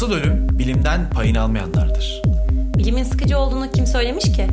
[0.00, 2.22] Asıl ölüm bilimden payını almayanlardır.
[2.78, 4.46] Bilimin sıkıcı olduğunu kim söylemiş ki?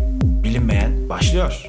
[0.43, 1.67] Bilinmeyen başlıyor.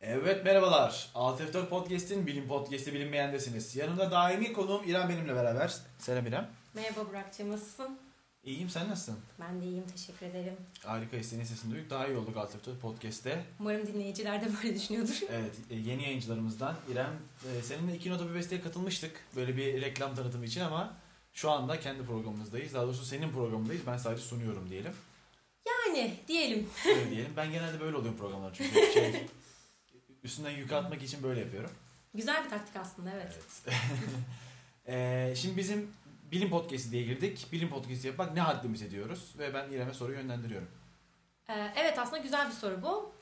[0.00, 1.10] Evet merhabalar.
[1.14, 3.76] Alt F4 Podcast'in bilim podcast'i bilinmeyendesiniz.
[3.76, 5.74] Yanımda daimi konuğum İrem benimle beraber.
[5.98, 6.48] Selam İrem.
[6.74, 7.98] Merhaba Burak'cığım nasılsın?
[8.46, 9.18] İyiyim sen nasılsın?
[9.40, 10.56] Ben de iyiyim teşekkür ederim.
[10.84, 11.90] Harika senin sesini duyduk.
[11.90, 13.44] Daha iyi olduk Alt F4 Podcast'te.
[13.60, 15.20] Umarım dinleyiciler de böyle düşünüyordur.
[15.30, 17.12] Evet e, yeni yayıncılarımızdan İrem.
[17.58, 19.24] e, Seninle iki nota bir besteye katılmıştık.
[19.36, 20.94] Böyle bir reklam tanıtımı için ama
[21.32, 22.74] şu anda kendi programımızdayız.
[22.74, 23.82] Daha doğrusu senin programındayız.
[23.86, 24.92] Ben sadece sunuyorum diyelim.
[25.66, 26.68] Yani diyelim.
[26.88, 27.32] Öyle diyelim.
[27.36, 29.26] Ben genelde böyle oluyorum programlar çünkü şey,
[30.24, 31.70] üstünden yük atmak için böyle yapıyorum.
[32.14, 33.38] Güzel bir taktik aslında evet.
[33.66, 33.76] Evet.
[34.88, 35.90] Ee, şimdi bizim
[36.32, 37.46] bilim podcast'i diye girdik.
[37.52, 39.34] Bilim podcast'i yapmak ne haddimiz ediyoruz?
[39.38, 40.68] Ve ben İrem'e soruyu yönlendiriyorum.
[41.48, 43.12] Ee, evet aslında güzel bir soru bu.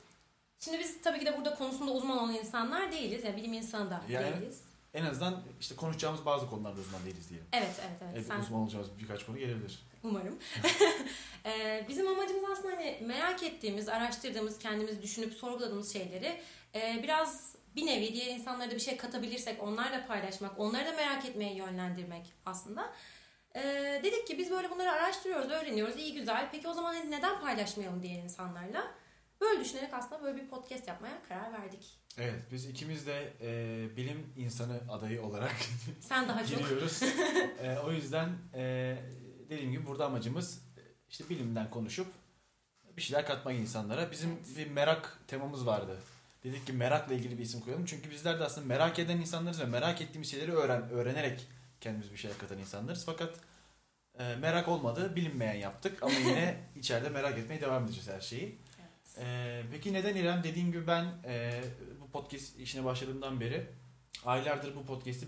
[0.59, 3.23] Şimdi biz tabii ki de burada konusunda uzman olan insanlar değiliz.
[3.23, 4.61] Yani bilim insanı da Yani- değiliz.
[4.93, 7.47] En azından işte konuşacağımız bazı konularda uzman değiliz diyelim.
[7.53, 8.13] Evet evet evet.
[8.15, 9.83] Evet, Sen uzman olacağımız birkaç konu gelebilir.
[10.03, 10.39] Umarım.
[11.47, 16.41] Ee, bizim amacımız aslında hani merak ettiğimiz, araştırdığımız, kendimiz düşünüp sorguladığımız şeyleri
[16.75, 21.25] e, biraz bir nevi diğer insanlara da bir şey katabilirsek onlarla paylaşmak, onları da merak
[21.25, 22.93] etmeye yönlendirmek aslında.
[23.55, 26.49] Ee, dedik ki biz böyle bunları araştırıyoruz, öğreniyoruz, iyi güzel.
[26.51, 28.91] Peki o zaman hani neden paylaşmayalım diğer insanlarla?
[29.41, 31.99] Böyle düşünerek aslında böyle bir podcast yapmaya karar verdik.
[32.17, 35.55] Evet biz ikimiz de e, bilim insanı adayı olarak
[36.01, 36.57] Sen daha çok.
[36.59, 37.01] giriyoruz.
[37.63, 38.95] E, o yüzden e,
[39.49, 40.61] dediğim gibi burada amacımız
[41.09, 42.07] işte bilimden konuşup
[42.97, 44.11] bir şeyler katmak insanlara.
[44.11, 44.57] Bizim Evet.
[44.57, 45.97] bir merak temamız vardı.
[46.45, 47.85] Dedik ki merakla ilgili bir isim koyalım.
[47.85, 51.47] Çünkü bizler de aslında merak eden insanlarız ve merak ettiğimiz şeyleri öğren öğrenerek
[51.81, 53.05] kendimiz bir şeyler katan insanlarız.
[53.05, 53.39] Fakat
[54.19, 58.43] e, merak olmadı, bilinmeyen yaptık ama yine içeride merak etmeye devam edeceğiz her şeyi.
[58.79, 59.17] Evet.
[59.17, 60.43] Ee, peki neden İrem?
[60.43, 61.61] Dediğim gibi ben e,
[62.01, 63.67] bu podcast işine başladığımdan beri
[64.25, 65.27] aylardır bu podcast'i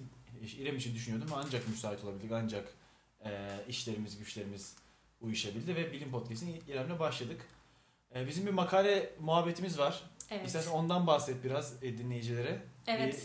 [0.57, 1.29] İrem için düşünüyordum.
[1.35, 2.31] Ancak müsait olabildik.
[2.31, 2.67] Ancak
[3.25, 4.75] e, işlerimiz, güçlerimiz
[5.21, 7.41] uyuşabildi ve bilim podcast'ine İrem'le başladık.
[8.15, 10.03] E, bizim bir makale muhabbetimiz var.
[10.31, 10.47] Evet.
[10.47, 12.59] İstersen ondan bahset biraz e, dinleyicilere.
[12.87, 13.21] Evet.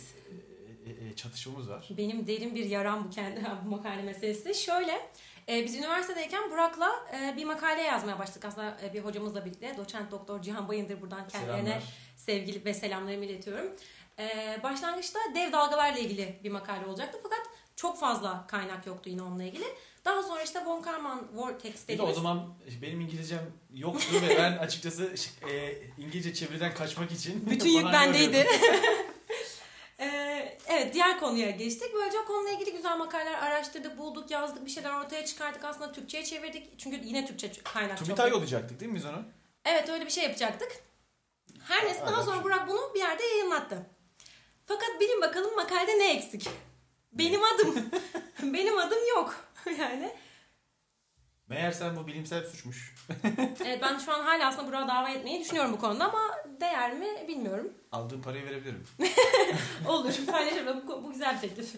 [0.87, 1.89] Bir e, e, çatışmamız var.
[1.91, 4.55] Benim derin bir yaram bu kendi bu makale meselesi.
[4.55, 5.11] Şöyle,
[5.49, 8.45] e, biz üniversitedeyken Burak'la e, bir makale yazmaya başladık.
[8.45, 9.77] Aslında e, bir hocamızla birlikte.
[9.77, 11.83] Doçent Doktor Cihan Bayındır buradan kendilerine Selamlar.
[12.17, 13.73] sevgili ve selamlarımı iletiyorum.
[14.19, 17.41] E, başlangıçta dev dalgalarla ilgili bir makale olacaktı fakat
[17.77, 19.65] çok fazla kaynak yoktu yine onunla ilgili.
[20.05, 22.19] Daha sonra işte Von Karman Vortex Bir de dediğimiz...
[22.19, 25.15] o zaman benim İngilizcem yoktu ve ben açıkçası
[25.51, 28.47] e, İngilizce çeviriden kaçmak için Bütün yük bendeydi.
[29.99, 31.95] Ee, evet diğer konuya geçtik.
[31.95, 35.65] Böylece o konuyla ilgili güzel makaleler araştırdık, bulduk, yazdık, bir şeyler ortaya çıkarttık.
[35.65, 36.79] Aslında Türkçe'ye çevirdik.
[36.79, 38.07] Çünkü yine Türkçe kaynak çok.
[38.07, 39.25] TÜBİTAK olacaktık değil mi biz onu?
[39.65, 40.73] Evet öyle bir şey yapacaktık.
[41.69, 43.87] Her neyse daha sonra Burak bunu bir yerde yayınlattı.
[44.65, 46.49] Fakat bilin bakalım makalede ne eksik?
[47.13, 47.75] Benim adım.
[48.43, 49.45] Benim adım yok.
[49.79, 50.13] yani.
[51.49, 52.95] Meğersem bu bilimsel suçmuş.
[53.65, 56.23] Evet ben şu an hala aslında Burak'a dava etmeyi düşünüyorum bu konuda ama
[56.61, 57.73] değer mi bilmiyorum.
[57.93, 58.87] Aldığım parayı verebilirim.
[59.89, 60.87] Olur paylaşırım.
[60.87, 61.75] Bu, bu güzel bir teklif.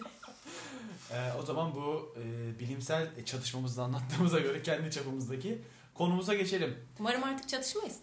[1.11, 5.61] Ee, o zaman bu e, bilimsel çatışmamızı anlattığımıza göre kendi çapımızdaki
[5.93, 6.87] konumuza geçelim.
[6.99, 7.99] Umarım artık çatışmayız.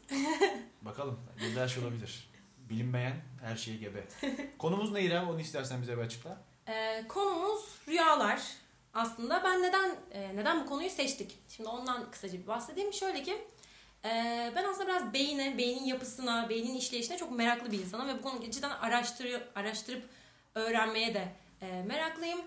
[0.82, 1.20] Bakalım.
[1.36, 2.30] Bir şey olabilir.
[2.70, 4.04] Bilinmeyen her şeye gebe.
[4.58, 5.28] Konumuz ne İrem?
[5.28, 6.51] Onu istersen bize bir açıkla.
[6.72, 8.42] Ee, konumuz rüyalar.
[8.94, 11.38] Aslında ben neden e, neden bu konuyu seçtik?
[11.48, 12.92] Şimdi ondan kısaca bir bahsedeyim.
[12.92, 13.44] Şöyle ki
[14.04, 18.22] e, ben aslında biraz beyine, beynin yapısına, beynin işleyişine çok meraklı bir insanım ve bu
[18.22, 20.04] konuyu cidden araştırıyor, araştırıp
[20.54, 21.28] öğrenmeye de
[21.60, 22.40] e, meraklıyım.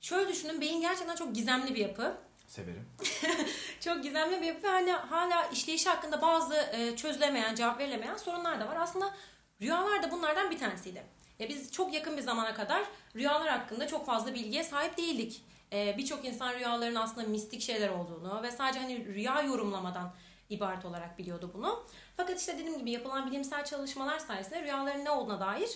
[0.00, 2.16] Şöyle düşünün, beyin gerçekten çok gizemli bir yapı.
[2.46, 2.88] Severim.
[3.80, 8.60] Çok gizemli bir yapı ve hala, hala işleyişi hakkında bazı e, çözülemeyen, cevap verilemeyen sorunlar
[8.60, 8.76] da var.
[8.76, 9.14] Aslında
[9.60, 11.02] rüyalar da bunlardan bir tanesiydi.
[11.42, 12.82] Ya biz çok yakın bir zamana kadar
[13.16, 15.44] rüyalar hakkında çok fazla bilgiye sahip değildik.
[15.72, 20.12] E, Birçok insan rüyaların aslında mistik şeyler olduğunu ve sadece hani rüya yorumlamadan
[20.50, 21.84] ibaret olarak biliyordu bunu.
[22.16, 25.68] Fakat işte dediğim gibi yapılan bilimsel çalışmalar sayesinde rüyaların ne olduğuna dair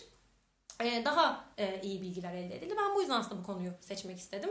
[0.80, 2.74] e, daha e, iyi bilgiler elde edildi.
[2.78, 4.50] Ben bu yüzden aslında bu konuyu seçmek istedim.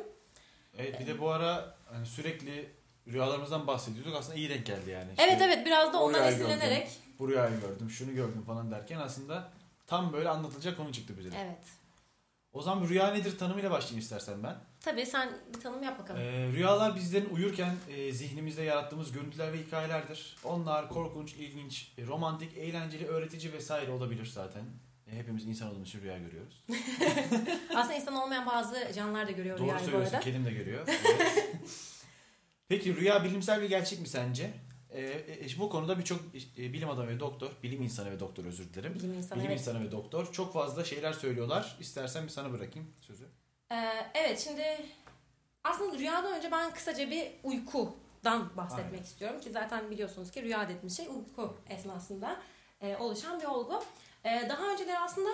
[0.78, 2.70] Evet, bir de bu ara hani sürekli
[3.08, 4.16] rüyalarımızdan bahsediyorduk.
[4.16, 5.10] Aslında iyi denk geldi yani.
[5.12, 6.78] İşte Evet evet biraz da ondan esinlenerek.
[6.88, 9.52] gördüm, Bu rüyayı gördüm, şunu gördüm falan derken aslında
[9.88, 11.30] tam böyle anlatılacak konu çıktı bize.
[11.38, 11.66] Evet.
[12.54, 14.56] O zaman rüya nedir tanımıyla başlayayım istersen ben.
[14.80, 16.22] Tabii sen bir tanım yap bakalım.
[16.22, 20.36] Ee, rüyalar bizlerin uyurken e, zihnimizde yarattığımız görüntüler ve hikayelerdir.
[20.44, 24.64] Onlar korkunç, ilginç, e, romantik, eğlenceli, öğretici vesaire olabilir zaten.
[25.12, 26.64] E, hepimiz insan olduğumuz için rüya görüyoruz.
[27.76, 30.26] Aslında insan olmayan bazı canlılar da görüyor Doğru rüyayı bu söylüyorsun, arada.
[30.26, 30.88] kedim de görüyor.
[30.88, 31.50] Evet.
[32.68, 34.54] Peki rüya bilimsel bir gerçek mi sence?
[34.96, 36.20] E, e, bu konuda birçok
[36.58, 38.94] e, bilim adamı ve doktor, bilim insanı ve doktor özür dilerim.
[38.96, 39.60] Bilim insanı bilim evet.
[39.60, 41.78] insanı ve doktor çok fazla şeyler söylüyorlar.
[41.80, 43.26] İstersen bir sana bırakayım sözü.
[43.72, 43.76] Ee,
[44.14, 44.86] evet şimdi
[45.64, 49.04] aslında rüyadan önce ben kısaca bir uykudan bahsetmek Aynen.
[49.04, 52.42] istiyorum ki zaten biliyorsunuz ki rüya dediğimiz şey uyku esnasında
[52.82, 53.84] e, oluşan bir olgu.
[54.24, 55.30] E, daha önceleri aslında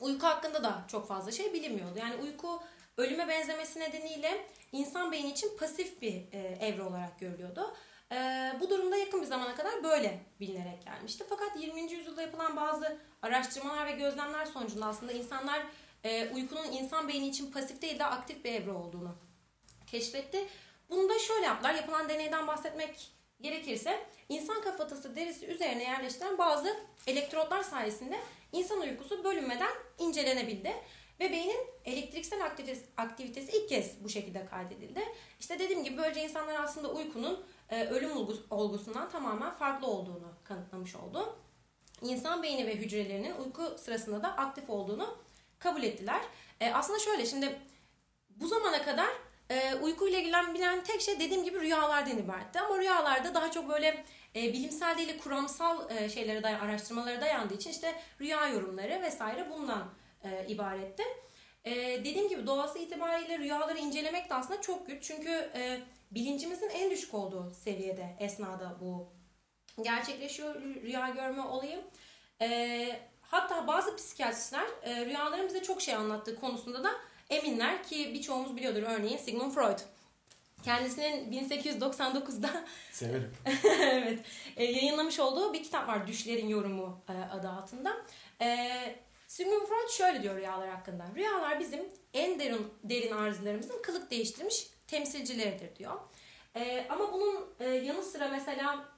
[0.00, 1.98] uyku hakkında da çok fazla şey bilinmiyordu.
[1.98, 2.62] Yani uyku
[2.96, 7.74] ölüme benzemesi nedeniyle insan beyni için pasif bir e, evre olarak görülüyordu.
[8.12, 11.24] E, bu durumda yakın bir zamana kadar böyle bilinerek gelmişti.
[11.28, 11.92] Fakat 20.
[11.92, 15.66] yüzyılda yapılan bazı araştırmalar ve gözlemler sonucunda aslında insanlar
[16.04, 19.16] e, uykunun insan beyni için pasif değil de aktif bir evre olduğunu
[19.86, 20.48] keşfetti.
[20.90, 21.74] Bunu da şöyle yaptılar.
[21.74, 23.10] Yapılan deneyden bahsetmek
[23.40, 26.76] gerekirse insan kafatası derisi üzerine yerleştirilen bazı
[27.06, 28.20] elektrotlar sayesinde
[28.52, 30.72] insan uykusu bölünmeden incelenebildi.
[31.20, 35.00] Ve beynin elektriksel aktivitesi, aktivitesi ilk kez bu şekilde kaydedildi.
[35.40, 40.96] İşte dediğim gibi böylece insanlar aslında uykunun e, ölüm olgus- olgusundan tamamen farklı olduğunu kanıtlamış
[40.96, 41.36] oldu.
[42.02, 45.18] İnsan beyni ve hücrelerinin uyku sırasında da aktif olduğunu
[45.58, 46.20] kabul ettiler.
[46.60, 47.58] E, aslında şöyle şimdi
[48.30, 49.08] bu zamana kadar
[49.50, 52.60] e, uykuyla ilgilenen tek şey dediğim gibi rüyalardan ibaretti.
[52.60, 54.04] Ama rüyalarda daha çok böyle
[54.36, 59.88] e, bilimsel değil de kuramsal şeylere dayan, araştırmalara dayandığı için işte rüya yorumları vesaire bundan
[60.24, 61.02] e, ibaretti.
[61.64, 65.04] E, dediğim gibi doğası itibariyle rüyaları incelemek de aslında çok güç.
[65.04, 65.80] Çünkü e,
[66.10, 69.08] bilincimizin en düşük olduğu seviyede esnada bu
[69.82, 71.84] gerçekleşiyor rü- rüya görme olayı.
[72.40, 76.90] E, hatta bazı psikiyatristler e, rüyaların bize çok şey anlattığı konusunda da
[77.30, 79.78] eminler ki birçoğumuz biliyordur örneğin Sigmund Freud.
[80.64, 83.32] Kendisinin 1899'da Severim.
[83.80, 84.20] evet,
[84.56, 87.96] e, yayınlamış olduğu bir kitap var Düşlerin Yorumu e, adı altında.
[88.40, 88.68] E,
[89.28, 91.04] Sigmund Freud şöyle diyor rüyalar hakkında.
[91.14, 91.80] Rüyalar bizim
[92.14, 96.00] en derin derin arzularımızın kılık değiştirmiş temsilcileridir diyor.
[96.56, 98.88] E, ama bunun e, yanı sıra mesela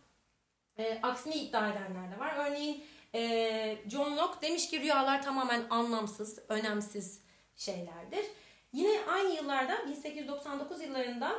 [0.78, 2.34] e, aksini iddia edenler de var.
[2.38, 7.22] Örneğin e, John Locke demiş ki rüyalar tamamen anlamsız, önemsiz
[7.56, 8.24] şeylerdir.
[8.72, 11.32] Yine aynı yıllarda 1899 yıllarında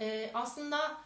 [0.00, 0.96] e, aslında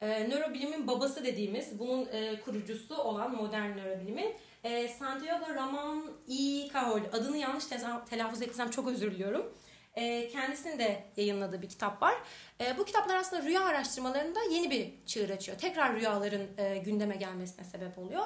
[0.00, 4.34] e, nörobilimin babası dediğimiz bunun e, kurucusu olan modern nörobilimin
[4.64, 7.64] e, Santiago Ramon y Cajal adını yanlış
[8.10, 9.52] telaffuz ettiysem çok özür diliyorum.
[9.96, 12.14] E, kendisinin de yayınladığı bir kitap var.
[12.60, 15.58] E, bu kitaplar aslında rüya araştırmalarında yeni bir çığır açıyor.
[15.58, 18.24] Tekrar rüyaların e, gündeme gelmesine sebep oluyor.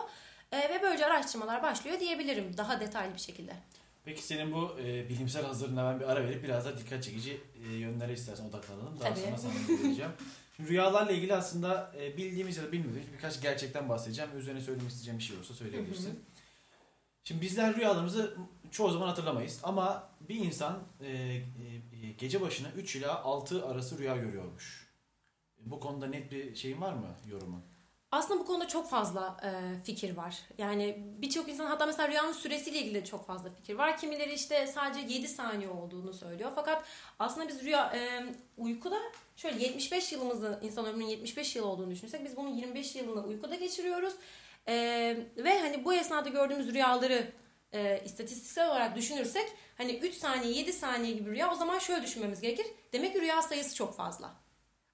[0.52, 3.52] E, ve böylece araştırmalar başlıyor diyebilirim daha detaylı bir şekilde.
[4.04, 7.74] Peki senin bu e, bilimsel hazırlığına ben bir ara verip biraz da dikkat çekici e,
[7.74, 9.00] yönlere istersen odaklanalım.
[9.00, 9.20] Daha Tabii.
[9.20, 10.10] sonra sana vereceğim.
[10.56, 14.30] Şimdi rüyalarla ilgili aslında e, bildiğimiz ya da bilmediğimiz birkaç gerçekten bahsedeceğim.
[14.38, 16.10] Üzerine söylemek isteyeceğim bir şey olsa söyleyebilirsin.
[16.10, 16.37] Hı hı.
[17.28, 18.36] Şimdi bizler rüyalarımızı
[18.70, 21.42] çoğu zaman hatırlamayız ama bir insan e, e,
[22.18, 24.88] gece başına 3 ila 6 arası rüya görüyormuş.
[25.58, 27.62] Bu konuda net bir şeyin var mı yorumun?
[28.12, 30.42] Aslında bu konuda çok fazla e, fikir var.
[30.58, 33.98] Yani birçok insan hatta mesela rüyanın süresiyle ilgili de çok fazla fikir var.
[33.98, 36.52] Kimileri işte sadece 7 saniye olduğunu söylüyor.
[36.54, 36.84] Fakat
[37.18, 38.26] aslında biz rüya e,
[38.56, 38.98] uykuda
[39.36, 44.14] şöyle 75 yılımızı insan ömrünün 75 yıl olduğunu düşünürsek biz bunun 25 yılını uykuda geçiriyoruz.
[44.68, 44.74] E,
[45.36, 47.32] ve hani bu esnada gördüğümüz rüyaları
[47.72, 52.40] e, istatistiksel olarak düşünürsek hani 3 saniye 7 saniye gibi rüya o zaman şöyle düşünmemiz
[52.40, 52.66] gerekir.
[52.92, 54.34] Demek ki rüya sayısı çok fazla.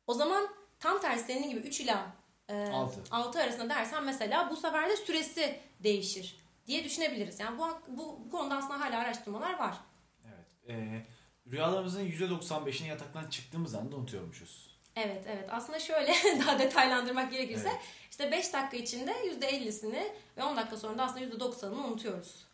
[0.06, 0.48] O zaman
[0.80, 2.12] tam tersi senin gibi 3 ila
[2.48, 3.00] e, Altı.
[3.10, 6.36] 6 arasında dersen mesela bu sefer de süresi değişir
[6.66, 7.40] diye düşünebiliriz.
[7.40, 9.76] Yani bu, bu, bu konuda aslında hala araştırmalar var.
[10.24, 10.68] Evet.
[10.68, 11.06] E,
[11.50, 14.73] rüyalarımızın %95'ini yataktan çıktığımız anda unutuyormuşuz.
[14.96, 16.12] Evet evet aslında şöyle
[16.46, 17.80] daha detaylandırmak gerekirse Evet.
[18.10, 20.04] işte 5 dakika içinde %50'sini
[20.36, 22.44] ve 10 dakika sonra da aslında %90'ını unutuyoruz.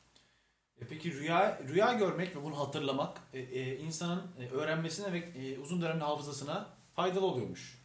[0.80, 5.58] E peki rüya rüya görmek ve bunu hatırlamak e, e, insanın e, öğrenmesine ve e,
[5.58, 6.66] uzun dönemli hafızasına
[6.96, 7.80] faydalı oluyormuş.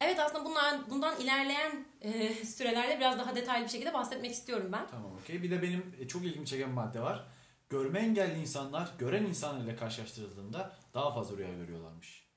[0.00, 4.86] Evet aslında bunlar, bundan ilerleyen e, sürelerde biraz daha detaylı bir şekilde bahsetmek istiyorum ben.
[4.90, 5.42] Tamam okey.
[5.42, 7.26] Bir de benim e, çok ilgimi çeken bir madde var.
[7.70, 12.29] Görme engelli insanlar gören insanlar ile karşılaştırıldığında daha fazla rüya görüyorlarmış.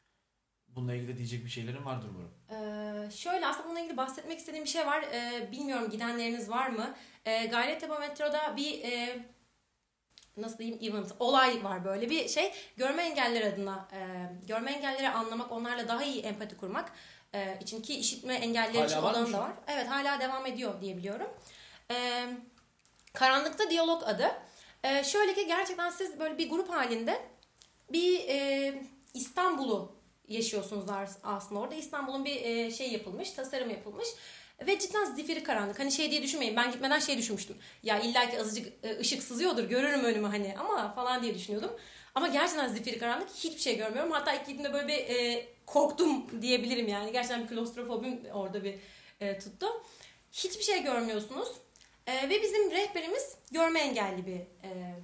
[0.75, 2.31] Bununla ilgili diyecek bir şeylerin vardır umarım.
[2.49, 5.01] Ee, şöyle aslında bununla ilgili bahsetmek istediğim bir şey var.
[5.01, 6.95] Ee, bilmiyorum gidenleriniz var mı?
[7.25, 9.19] Ee, Gayrettepe Metro'da bir e,
[10.37, 12.53] nasıl diyeyim event, olay var böyle bir şey.
[12.77, 13.99] Görme engelliler adına e,
[14.47, 16.91] görme engellileri anlamak, onlarla daha iyi empati kurmak
[17.33, 19.51] e, için ki işitme engellileri Hala için şu da var.
[19.67, 21.29] Evet hala devam ediyor diye biliyorum.
[21.91, 22.27] Ee,
[23.13, 24.31] Karanlıkta Diyalog adı.
[24.83, 27.21] Ee, şöyle ki gerçekten siz böyle bir grup halinde
[27.91, 28.73] bir e,
[29.13, 29.95] İstanbul'u
[30.33, 30.85] yaşıyorsunuz
[31.23, 31.75] aslında orada.
[31.75, 34.07] İstanbul'un bir e, şey yapılmış, tasarım yapılmış.
[34.67, 35.79] Ve cidden zifiri karanlık.
[35.79, 36.55] Hani şey diye düşünmeyin.
[36.55, 37.55] Ben gitmeden şey düşünmüştüm.
[37.83, 39.63] Ya illaki azıcık e, ışık sızıyordur.
[39.63, 41.71] Görürüm önümü hani ama falan diye düşünüyordum.
[42.15, 43.29] Ama gerçekten zifiri karanlık.
[43.29, 44.11] Hiçbir şey görmüyorum.
[44.11, 47.11] Hatta ilk gittiğimde böyle bir e, korktum diyebilirim yani.
[47.11, 48.75] Gerçekten bir klostrofobim orada bir
[49.21, 49.67] e, tuttu.
[50.31, 51.49] Hiçbir şey görmüyorsunuz.
[52.07, 54.95] E, ve bizim rehberimiz görme engelli bir e,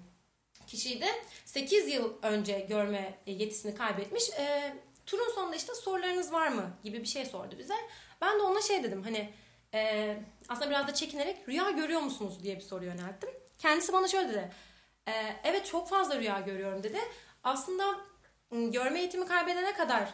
[0.67, 1.05] kişiydi.
[1.45, 4.29] 8 yıl önce görme yetisini kaybetmiş.
[4.29, 4.73] E,
[5.09, 7.75] turun sonunda işte sorularınız var mı gibi bir şey sordu bize.
[8.21, 9.33] Ben de ona şey dedim hani
[9.73, 10.17] e,
[10.49, 13.29] aslında biraz da çekinerek rüya görüyor musunuz diye bir soru yönelttim.
[13.57, 14.51] Kendisi bana şöyle dedi.
[15.07, 15.11] E,
[15.43, 16.99] evet çok fazla rüya görüyorum dedi.
[17.43, 17.83] Aslında
[18.51, 20.13] görme yetimi kaybedene kadar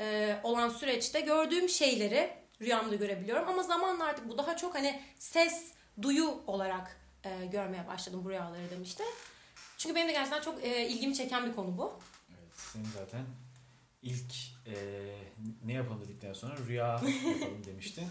[0.00, 3.48] e, olan süreçte gördüğüm şeyleri rüyamda görebiliyorum.
[3.48, 5.72] Ama zamanla artık bu daha çok hani ses,
[6.02, 9.04] duyu olarak e, görmeye başladım bu rüyaları demişti.
[9.78, 11.98] Çünkü benim de gerçekten çok e, ilgimi çeken bir konu bu.
[12.30, 13.24] Evet, senin zaten
[14.04, 14.32] ilk
[14.66, 14.74] e,
[15.64, 16.86] ne yapalım dedikten sonra rüya
[17.40, 18.04] yapalım demiştin.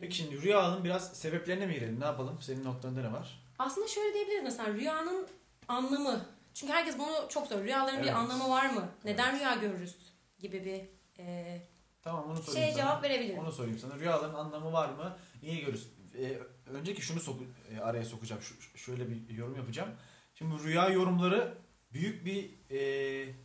[0.00, 2.00] Peki şimdi rüyanın biraz sebeplerine mi girelim?
[2.00, 2.38] Ne yapalım?
[2.42, 3.40] Senin noktanda ne var?
[3.58, 5.26] Aslında şöyle diyebiliriz mesela rüyanın
[5.68, 6.26] anlamı.
[6.54, 7.64] Çünkü herkes bunu çok soruyor.
[7.66, 8.04] Rüyaların Evet.
[8.06, 8.88] bir anlamı var mı?
[9.04, 9.96] Neden rüya görürüz?
[10.38, 10.80] Gibi bir
[11.24, 11.60] e,
[12.02, 12.82] Tamam onu sorayım şeye sana.
[12.82, 13.38] cevap verebilirim.
[13.38, 13.98] Onu sorayım sana.
[13.98, 15.16] Rüyaların anlamı var mı?
[15.42, 15.88] Niye görürüz?
[16.18, 16.38] E,
[16.70, 18.42] önceki şunu soku, e, araya sokacağım.
[18.42, 19.88] Şu, şöyle bir yorum yapacağım.
[20.34, 21.54] Şimdi rüya yorumları
[21.94, 22.80] büyük bir e,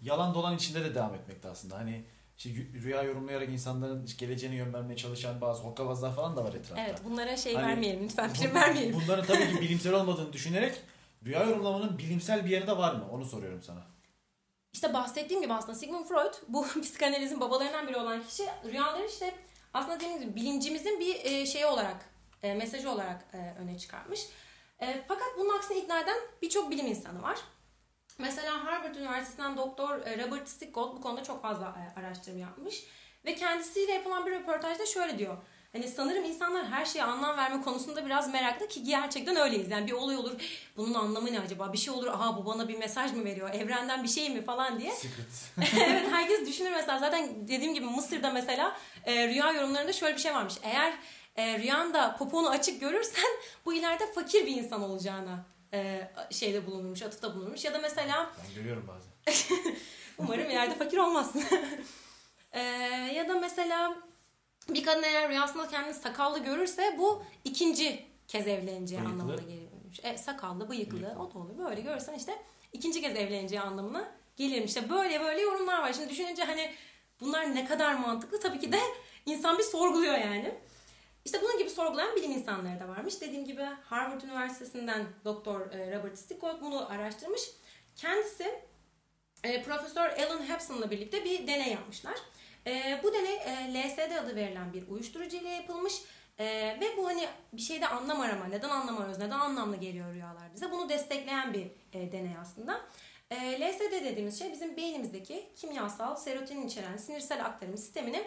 [0.01, 1.77] yalan dolan içinde de devam etmekte aslında.
[1.77, 2.03] Hani
[2.37, 2.49] işte
[2.83, 6.81] rüya yorumlayarak insanların geleceğini yön vermeye çalışan bazı hokkabazlar falan da var etrafta.
[6.81, 9.01] Evet bunlara şey Hani vermeyelim lütfen prim vermeyelim.
[9.03, 10.81] Bunların tabii ki bilimsel olmadığını düşünerek
[11.25, 13.05] rüya yorumlamanın bilimsel bir yeri de var mı?
[13.11, 13.81] Onu soruyorum sana.
[14.73, 19.35] İşte bahsettiğim gibi aslında Sigmund Freud bu psikanalizin babalarından biri olan kişi rüyaları işte
[19.73, 22.05] aslında dediğim gibi bilincimizin bir e, şeyi olarak
[22.43, 24.25] e, mesajı olarak e, öne çıkarmış.
[25.07, 27.37] Fakat bunun aksine ikna eden birçok bilim insanı var.
[28.19, 32.83] Mesela Harvard Üniversitesi'nden doktor e, Robert Stickgold bu konuda çok fazla e, araştırma yapmış.
[33.25, 35.37] Ve kendisiyle yapılan bir röportajda şöyle diyor.
[35.71, 39.71] Hani sanırım insanlar her şeye anlam verme konusunda biraz meraklı ki gerçekten öyleyiz.
[39.71, 40.31] Yani bir olay olur,
[40.77, 41.73] bunun anlamı ne acaba?
[41.73, 43.49] Bir şey olur, aha bu bana bir mesaj mı veriyor?
[43.53, 44.93] Evrenden bir şey mi falan diye.
[45.79, 46.99] Evet herkes düşünür mesela.
[46.99, 50.53] Zaten dediğim gibi Mısır'da mesela e, rüya yorumlarında şöyle bir şey varmış.
[50.63, 50.93] Eğer
[51.35, 53.31] e, rüyanda poponu açık görürsen
[53.65, 57.65] bu ileride fakir bir insan olacağına e, şeyde bulunurmuş, atıfta bulunurmuş.
[57.65, 59.11] Ya da mesela Ben görüyorum bazen.
[60.17, 61.43] Umarım ileride fakir olmazsın.
[62.53, 62.59] Ee,
[63.15, 63.95] ya da mesela
[64.69, 69.21] bir kadın eğer rüyasında kendini sakallı görürse bu ikinci kez evleneceği Bıyıklı.
[69.21, 69.99] anlamına geliyormuş.
[70.03, 71.19] E, sakallı, bıyıklı, Bıyıklı.
[71.21, 71.57] o da olur.
[71.57, 72.41] Böyle görürsen işte
[72.73, 74.67] ikinci kez evleneceği anlamına gelirmiş.
[74.69, 75.93] İşte böyle böyle yorumlar var.
[75.93, 76.73] Şimdi düşününce hani
[77.19, 78.79] bunlar ne kadar mantıklı tabii ki de
[79.25, 80.55] insan bir sorguluyor yani.
[81.29, 83.21] İşte bunun gibi sorgulayan bilim insanları da varmış.
[83.21, 87.41] Dediğim gibi Harvard Üniversitesi'nden Doktor e, Robert Stickgold bunu araştırmış.
[87.95, 88.61] Kendisi
[89.43, 92.13] e, Profesör Alan Hepson'la birlikte bir deney yapmışlar.
[92.67, 93.37] E, bu deney
[93.73, 95.93] LSD adı verilen bir uyuşturucu ile yapılmış.
[96.79, 100.71] Ve bu hani bir şeyde anlam arama, neden anlam arıyoruz, neden anlamlı geliyor rüyalar bize
[100.71, 101.67] bunu destekleyen bir
[102.11, 102.81] deney aslında.
[103.33, 108.23] LSD dediğimiz şey bizim beynimizdeki kimyasal serotonin içeren sinirsel aktarım sistemini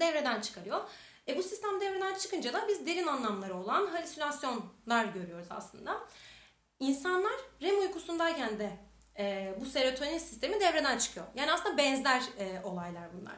[0.00, 0.80] devreden çıkarıyor.
[1.28, 6.00] E, bu sistem devreden çıkınca da biz derin anlamları olan halüsinasyonlar görüyoruz aslında.
[6.80, 8.70] İnsanlar REM uykusundayken de
[9.18, 11.26] e, bu serotonin sistemi devreden çıkıyor.
[11.34, 13.34] Yani aslında benzer e, olaylar bunlar.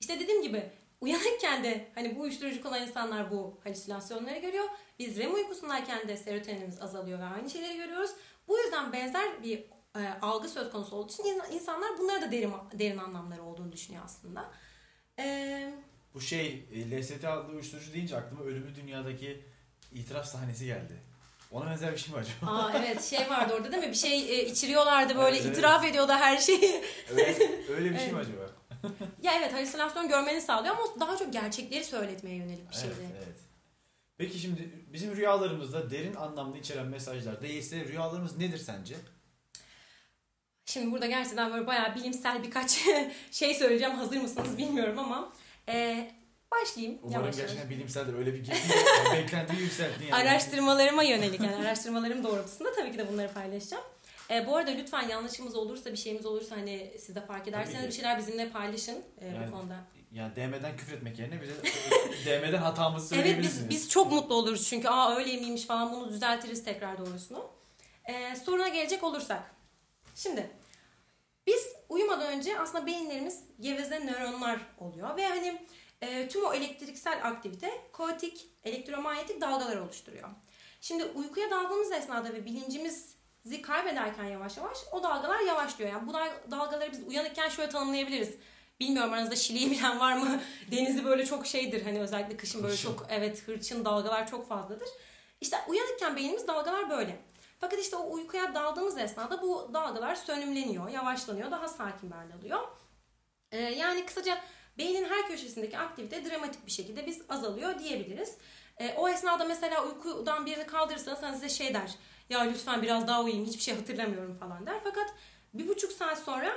[0.00, 4.64] İşte dediğim gibi uyanıkken de hani bu uyuşturucu kullanan insanlar bu halüsinasyonları görüyor.
[4.98, 8.10] Biz REM uykusundayken de serotoninimiz azalıyor ve aynı şeyleri görüyoruz.
[8.48, 9.58] Bu yüzden benzer bir
[9.96, 14.02] e, algı söz konusu olduğu için in- insanlar bunlara da derin, derin anlamları olduğunu düşünüyor
[14.04, 14.50] aslında.
[15.18, 15.74] Eee
[16.14, 19.44] Bu şey e, LSD adlı uyuşturucu deyince aklıma ölümü dünyadaki
[19.92, 20.92] itiraf sahnesi geldi.
[21.50, 22.52] Ona benzer bir şey mi acaba?
[22.52, 23.90] Aa evet şey vardı orada değil mi?
[23.90, 25.56] Bir şey e, içiriyorlardı böyle Evet, evet.
[25.56, 26.82] itiraf ediyordu her şeyi.
[27.10, 27.36] öyle,
[27.68, 28.28] öyle bir şey mi Evet.
[28.28, 28.50] acaba?
[29.22, 32.94] ya evet halüsinasyon görmeni sağlıyor ama daha çok gerçekleri söyletmeye yönelik bir şeydi.
[33.00, 33.38] Evet, evet.
[34.18, 38.94] Peki şimdi bizim rüyalarımızda derin anlamlı içeren mesajlar değilse rüyalarımız nedir sence?
[40.66, 42.70] Şimdi burada gerçekten böyle bayağı bilimsel birkaç
[43.30, 43.94] şey söyleyeceğim.
[43.94, 45.32] Hazır mısınız bilmiyorum ama
[45.68, 46.10] e,
[46.52, 47.50] başlayayım Umarım yavaş yavaş.
[47.52, 48.14] gerçekten bilimseldir.
[48.14, 48.56] Öyle bir girdi.
[49.14, 50.14] beklentiyi yükselttin yani.
[50.14, 53.84] Araştırmalarıma yönelik yani araştırmalarım doğrultusunda tabii ki de bunları paylaşacağım.
[54.30, 57.92] E, bu arada lütfen yanlışımız olursa bir şeyimiz olursa hani siz de fark ederseniz bir
[57.92, 59.76] şeyler bizimle paylaşın e, Yani bu konuda.
[60.12, 61.52] Yani DM'den küfür etmek yerine bize
[62.42, 63.70] DM'den hatamızı Evet söyleyebilirsiniz.
[63.70, 67.46] biz, biz çok mutlu oluruz çünkü aa öyle miymiş falan bunu düzeltiriz tekrar doğrusunu.
[68.08, 69.42] Ee, soruna gelecek olursak.
[70.14, 70.50] Şimdi
[71.46, 75.66] biz uyumadan önce aslında beyinlerimiz geveze nöronlar oluyor ve hani
[76.02, 80.28] e, tüm o elektriksel aktivite kaotik elektromanyetik dalgalar oluşturuyor.
[80.80, 85.90] Şimdi uykuya daldığımız esnada ve bilincimizi kaybederken yavaş yavaş o dalgalar yavaşlıyor.
[85.90, 88.34] Yani bu dal- dalgaları biz uyanıkken şöyle tanımlayabiliriz.
[88.80, 90.40] Bilmiyorum aranızda Şili'yi bilen var mı?
[90.70, 94.88] Denizi böyle çok şeydir hani özellikle kışın böyle çok evet hırçın dalgalar çok fazladır.
[95.40, 97.16] İşte uyanıkken beynimiz dalgalar böyle.
[97.60, 102.60] Fakat işte o uykuya daldığımız esnada bu dalgalar sönümleniyor, yavaşlanıyor, daha sakin alıyor.
[103.52, 104.40] Ee, yani kısaca
[104.78, 108.36] beynin her köşesindeki aktivite dramatik bir şekilde biz azalıyor diyebiliriz.
[108.78, 111.94] Ee, o esnada mesela uykudan birini kaldırırsanız size şey der.
[112.30, 114.80] ya lütfen biraz daha uyuyayım hiçbir şey hatırlamıyorum falan der.
[114.84, 115.14] Fakat
[115.54, 116.52] bir buçuk saat sonra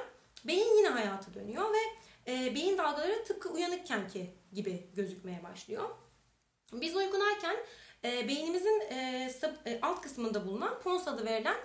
[0.45, 1.77] beyin yine hayata dönüyor ve
[2.31, 5.89] e, beyin dalgaları tıpkı uyanıkkenki gibi gözükmeye başlıyor.
[6.74, 7.55] Biz uygunayken
[8.05, 9.29] e, beynimizin e,
[9.65, 11.57] e, alt kısmında bulunan pons adı verilen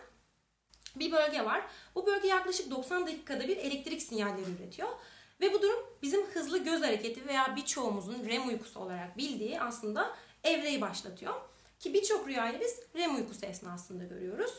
[0.96, 1.62] bir bölge var.
[1.94, 4.88] Bu bölge yaklaşık 90 dakikada bir elektrik sinyalleri üretiyor.
[5.40, 10.80] Ve bu durum bizim hızlı göz hareketi veya birçoğumuzun REM uykusu olarak bildiği aslında evreyi
[10.80, 11.34] başlatıyor.
[11.80, 14.52] Ki birçok rüyayı biz REM uykusu esnasında görüyoruz.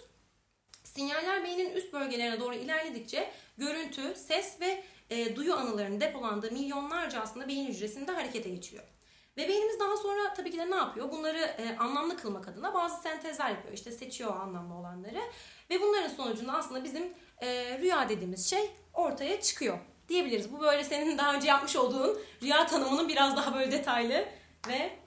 [0.83, 7.48] Sinyaller beynin üst bölgelerine doğru ilerledikçe görüntü, ses ve e, duyu anılarının depolandığı milyonlarca aslında
[7.48, 8.83] beyin hücresinde harekete geçiyor.
[9.39, 11.12] Ve beynimiz daha sonra tabii ki de ne yapıyor?
[11.12, 13.74] Bunları e, anlamlı kılmak adına bazı sentezler yapıyor.
[13.74, 15.22] İşte seçiyor o anlamlı olanları.
[15.69, 17.03] Ve bunların sonucunda aslında bizim
[17.41, 19.77] e, rüya dediğimiz şey ortaya çıkıyor
[20.10, 20.51] diyebiliriz.
[20.51, 24.25] Bu böyle senin daha önce yapmış olduğun rüya tanımının biraz daha böyle detaylı
[24.67, 25.00] ve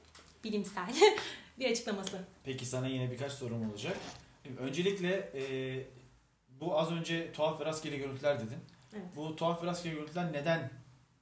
[0.45, 0.95] bilimsel
[1.59, 2.19] bir açıklaması.
[2.45, 3.97] Peki sana yine birkaç sorum olacak.
[4.59, 5.43] Öncelikle e,
[6.61, 8.59] bu az önce tuhaf ve rastgele görüntüler dedin.
[8.93, 9.07] Evet.
[9.17, 10.71] Bu tuhaf ve rastgele görüntüler neden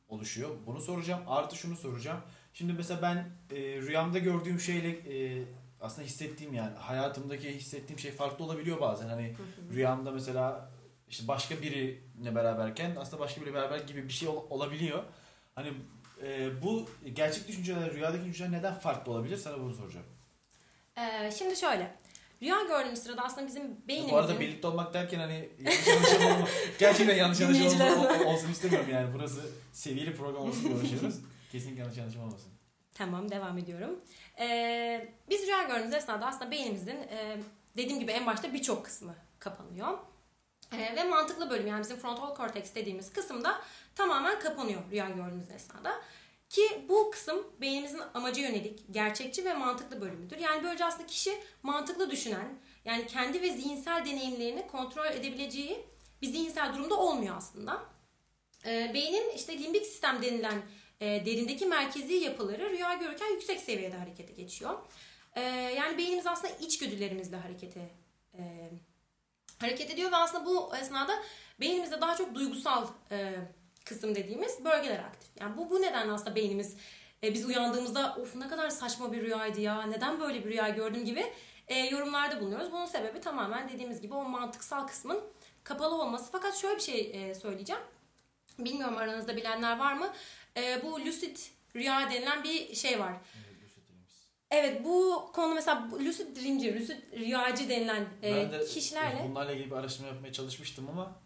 [0.09, 0.50] oluşuyor?
[0.67, 1.23] Bunu soracağım.
[1.26, 2.21] Artı şunu soracağım.
[2.54, 3.16] Şimdi mesela ben
[3.57, 5.42] e, rüyamda gördüğüm şeyle e,
[5.80, 9.09] aslında hissettiğim yani hayatımdaki hissettiğim şey farklı olabiliyor bazen.
[9.09, 9.35] Hani
[9.73, 10.71] rüyamda mesela
[11.09, 15.02] işte başka biriyle beraberken aslında başka biriyle beraber gibi bir şey ol- olabiliyor.
[15.54, 15.73] Hani
[16.23, 19.37] e, bu gerçek düşünceler, rüyadaki düşünceler neden farklı olabilir?
[19.37, 20.07] Sana bunu soracağım.
[20.99, 21.95] Ee, şimdi şöyle.
[22.42, 24.12] Rüya gördüğümüz sırada aslında bizim beynimizin...
[24.14, 29.14] Bu arada birlikte olmak derken hani yanlış anlaşılma olma- gerçekten yanlış anlaşılma olsun istemiyorum yani.
[29.14, 29.40] Burası
[29.73, 31.14] seviyeli program olsun uğraşıyoruz.
[31.52, 32.52] Kesinlikle yanlış anlaşılma olmasın.
[32.95, 34.00] Tamam devam ediyorum.
[34.38, 37.37] Ee, biz rüya gördüğümüz esnada aslında beynimizin e,
[37.76, 39.99] dediğim gibi en başta birçok kısmı kapanıyor.
[40.73, 43.61] Ee, ve mantıklı bölüm yani bizim frontal korteks dediğimiz kısımda
[43.95, 46.00] tamamen kapanıyor rüya gördüğümüz esnada.
[46.49, 50.38] Ki bu kısım beynimizin amaca yönelik, gerçekçi ve mantıklı bölümüdür.
[50.38, 55.87] Yani böylece aslında kişi mantıklı düşünen, yani kendi ve zihinsel deneyimlerini kontrol edebileceği
[56.23, 57.83] bir zihinsel durumda olmuyor aslında.
[58.66, 60.62] Ee, beynin işte limbik sistem denilen
[61.00, 64.79] e, derindeki merkezi yapıları rüya görürken yüksek seviyede harekete geçiyor.
[65.35, 65.40] E,
[65.77, 67.90] yani beynimiz aslında içgüdülerimizle harekete
[68.38, 68.70] e,
[69.59, 71.12] hareket ediyor ve aslında bu esnada
[71.61, 73.35] beynimizde daha çok duygusal e,
[73.85, 75.31] kısım dediğimiz bölgeler aktif.
[75.40, 76.77] Yani bu bu nedenle aslında beynimiz
[77.22, 81.05] e, biz uyandığımızda of ne kadar saçma bir rüyaydı ya neden böyle bir rüya gördüm
[81.05, 81.33] gibi
[81.68, 82.72] e, yorumlarda bulunuyoruz.
[82.72, 85.20] Bunun sebebi tamamen dediğimiz gibi o mantıksal kısmın
[85.64, 86.33] kapalı olması.
[86.33, 87.83] Fakat şöyle bir şey e, söyleyeceğim.
[88.59, 90.12] Bilmiyorum aranızda bilenler var mı?
[90.57, 91.37] E, bu lucid
[91.77, 93.13] rüya denilen bir şey var.
[94.51, 99.77] Evet bu konu mesela lucid dreamci, lucid rüyacı denilen e, de kişilerle bunlarla ilgili bir
[99.77, 101.21] araştırma yapmaya çalışmıştım ama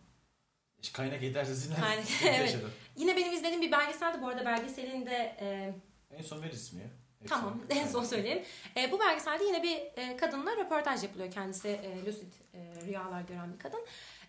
[0.93, 2.41] kaynak yetersizliğinden Kaynak- sıkıntı evet.
[2.41, 2.71] yaşadım.
[2.97, 5.75] yine benim izlediğim bir belgeseldi bu arada belgeselin de e,
[6.17, 6.87] En son ver ismi ya.
[7.21, 7.39] Hepsini.
[7.39, 8.43] Tamam en son söyleyeyim.
[8.77, 11.31] E, bu belgeselde yine bir e, kadınla röportaj yapılıyor.
[11.31, 13.81] Kendisi e, lucid e, rüyalar gören bir kadın.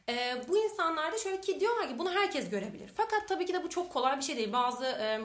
[0.09, 2.91] E, bu insanlar da şöyle ki diyorlar ki bunu herkes görebilir.
[2.97, 4.53] Fakat tabii ki de bu çok kolay bir şey değil.
[4.53, 5.21] Bazı e,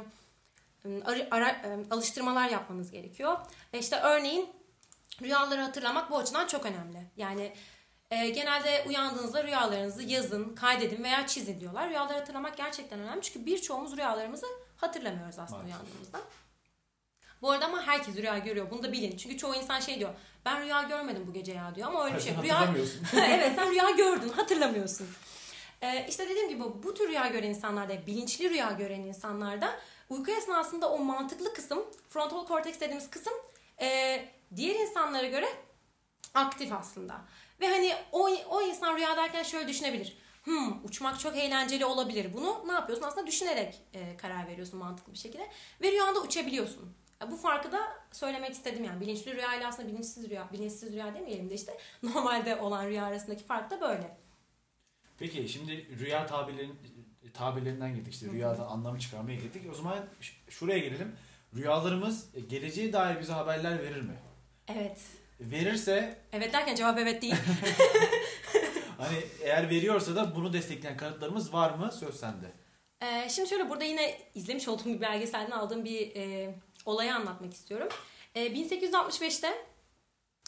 [1.05, 3.39] ara- ara- alıştırmalar yapmanız gerekiyor.
[3.73, 4.49] E, işte örneğin
[5.23, 7.07] rüyaları hatırlamak bu açıdan çok önemli.
[7.17, 7.55] Yani
[8.11, 11.89] e, genelde uyandığınızda rüyalarınızı yazın, kaydedin veya çizin diyorlar.
[11.89, 13.23] Rüyaları hatırlamak gerçekten önemli.
[13.23, 15.81] Çünkü birçoğumuz rüyalarımızı hatırlamıyoruz aslında Maalesef.
[15.83, 16.19] uyandığımızda.
[17.43, 18.71] Bu arada ama herkes rüya görüyor.
[18.71, 19.17] Bunu da bilin.
[19.17, 20.15] Çünkü çoğu insan şey diyor.
[20.45, 21.89] Ben rüya görmedim bu gece ya diyor.
[21.89, 22.35] Ama öyle bir şey.
[22.43, 22.75] Rüya
[23.27, 25.09] evet sen rüya gördün hatırlamıyorsun.
[25.83, 30.91] Ee, işte dediğim gibi bu tür rüya gören insanlarda, bilinçli rüya gören insanlarda uyku esnasında
[30.91, 33.33] o mantıklı kısım, frontal korteks dediğimiz kısım
[33.81, 34.21] e,
[34.57, 35.49] diğer insanlara göre
[36.35, 37.21] aktif aslında.
[37.61, 40.19] Ve hani o, o insan rüya derken şöyle düşünebilir.
[40.45, 42.35] Hmm, uçmak çok eğlenceli olabilir.
[42.35, 43.07] Bunu ne yapıyorsun?
[43.07, 45.51] Aslında düşünerek e, karar veriyorsun mantıklı bir şekilde.
[45.83, 46.97] Ve rüyanda uçabiliyorsun.
[47.31, 47.79] Bu farkı da
[48.13, 49.01] söylemek istedim yani.
[49.01, 53.45] Bilinçli rüya ile aslında bilinçsiz rüya, bilinçsiz rüya demeyelim de işte normalde olan rüya arasındaki
[53.45, 54.17] fark da böyle.
[55.19, 56.79] Peki şimdi rüya tabirlerin,
[57.35, 59.63] tabirlerinden girdik işte rüyadan anlamı çıkarmaya gittik.
[59.73, 59.99] O zaman
[60.49, 61.17] şuraya gelelim.
[61.57, 64.15] Rüyalarımız e, geleceğe dair bize haberler verir mi?
[64.69, 65.01] Evet.
[65.41, 67.35] Verirse Evet derken cevap evet değil.
[68.99, 71.93] hani eğer veriyorsa da bunu destekleyen kanıtlarımız var mı?
[71.93, 72.53] Söz sende.
[73.03, 76.55] Ee, şimdi şöyle burada yine izlemiş olduğum bir belgeselden aldığım bir e,
[76.87, 77.89] olayı anlatmak istiyorum.
[78.35, 79.67] E, 1865'te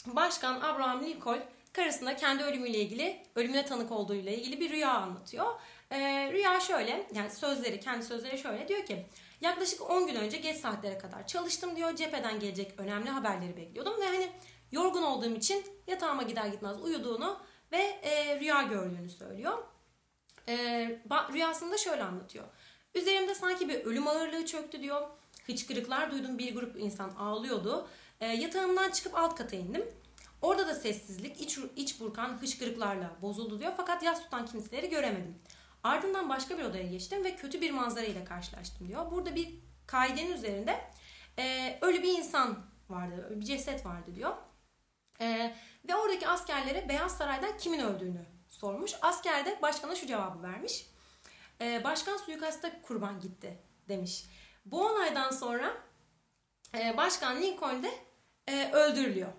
[0.07, 1.41] Başkan Abraham Lincoln
[1.73, 5.47] karısına kendi ölümüyle ilgili, ölümüne tanık olduğuyla ilgili bir rüya anlatıyor.
[5.91, 5.99] E,
[6.33, 9.07] rüya şöyle, yani sözleri, kendi sözleri şöyle diyor ki
[9.41, 11.97] yaklaşık 10 gün önce geç saatlere kadar çalıştım diyor.
[11.97, 14.29] Cepheden gelecek önemli haberleri bekliyordum ve hani
[14.73, 17.39] yorgun olduğum için yatağıma gider gitmez uyuduğunu
[17.73, 19.59] ve e, rüya gördüğünü söylüyor.
[20.49, 20.55] E,
[21.33, 22.45] rüyasında şöyle anlatıyor.
[22.95, 25.09] Üzerimde sanki bir ölüm ağırlığı çöktü diyor.
[25.47, 27.89] Hıçkırıklar duydum bir grup insan ağlıyordu.
[28.21, 29.85] E, yatağımdan çıkıp alt kata indim.
[30.43, 35.39] Orada da sessizlik iç, iç burkan hışkırıklarla bozuldu diyor fakat yas tutan kimseleri göremedim.
[35.83, 39.11] Ardından başka bir odaya geçtim ve kötü bir manzara ile karşılaştım diyor.
[39.11, 39.49] Burada bir
[39.87, 40.81] kaidenin üzerinde
[41.39, 44.37] e, ölü bir insan vardı, bir ceset vardı diyor.
[45.21, 45.55] E,
[45.89, 48.32] ve oradaki askerlere Beyaz Saray'dan kimin öldüğünü
[48.63, 48.95] sormuş.
[49.03, 50.87] Asker de başkana şu cevabı vermiş.
[51.61, 54.25] E, başkan suikasta kurban gitti demiş.
[54.65, 55.75] Bu olaydan sonra
[56.75, 57.91] e, Başkan Lincoln de
[58.47, 59.33] e, öldürülüyor.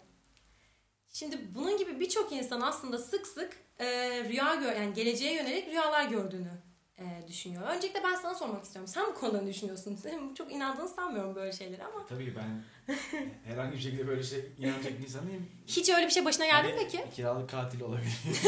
[1.13, 3.85] Şimdi bunun gibi birçok insan aslında sık sık e,
[4.23, 6.51] rüya gör yani geleceğe yönelik rüyalar gördüğünü
[6.99, 7.63] e, düşünüyor.
[7.67, 8.91] Öncelikle ben sana sormak istiyorum.
[8.93, 9.95] Sen bu konuda ne düşünüyorsun?
[9.95, 12.05] Senin çok inandığını sanmıyorum böyle şeylere ama.
[12.05, 12.63] Tabii ben
[13.45, 15.51] herhangi bir şekilde böyle şey inanacak bir insan değilim.
[15.67, 17.03] Hiç öyle bir şey başına geldi mi Hani peki?
[17.15, 18.13] Kiralık katil olabilir.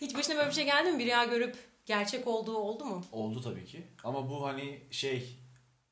[0.00, 0.98] Hiç başına böyle bir şey geldi mi?
[0.98, 3.04] Bir rüya görüp gerçek olduğu oldu mu?
[3.12, 3.82] Oldu tabii ki.
[4.04, 5.38] Ama bu hani şey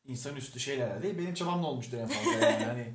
[0.04, 1.18] insanüstü şeyler değil.
[1.18, 2.64] Benim çabamla olmuştur en fazla yani.
[2.64, 2.94] hani